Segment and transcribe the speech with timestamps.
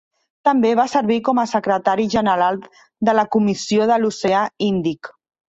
[0.47, 2.57] També va servir com a secretari general
[3.11, 4.43] de la Comissió de l'Oceà
[4.73, 5.15] Índic.